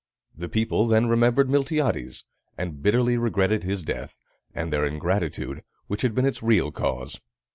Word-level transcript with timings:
The 0.35 0.49
people 0.49 0.87
then 0.87 1.07
remembered 1.07 1.47
Miltiades, 1.47 2.25
and 2.57 2.81
bitterly 2.81 3.17
regretted 3.17 3.63
his 3.63 3.83
death, 3.83 4.17
and 4.51 4.73
their 4.73 4.83
ingratitude, 4.83 5.61
which 5.85 6.01
had 6.01 6.15
been 6.15 6.25
its 6.25 6.41
real 6.41 6.71
cause. 6.71 7.21